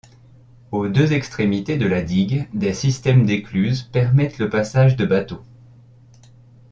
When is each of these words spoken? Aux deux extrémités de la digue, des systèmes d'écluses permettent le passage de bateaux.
Aux 0.71 0.87
deux 0.89 1.13
extrémités 1.13 1.77
de 1.77 1.85
la 1.85 2.01
digue, 2.01 2.47
des 2.55 2.73
systèmes 2.73 3.23
d'écluses 3.23 3.83
permettent 3.83 4.39
le 4.39 4.49
passage 4.49 4.95
de 4.95 5.05
bateaux. 5.05 5.43